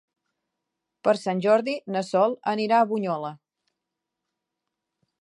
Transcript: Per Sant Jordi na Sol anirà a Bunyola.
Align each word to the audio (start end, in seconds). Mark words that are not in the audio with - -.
Per 1.07 1.13
Sant 1.25 1.43
Jordi 1.47 1.77
na 1.97 2.03
Sol 2.09 2.35
anirà 2.55 2.81
a 2.85 2.91
Bunyola. 2.95 3.33